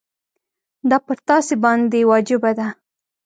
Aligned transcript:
دا 0.89 0.97
پر 1.05 1.17
تاسي 1.27 1.55
باندي 1.63 2.01
واجبه 2.09 2.51
ده. 2.57 2.67